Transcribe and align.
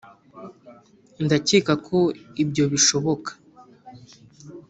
ndakeka 1.25 1.73
ko 1.87 1.99
ibyo 2.43 2.63
bishoboka 2.73 3.31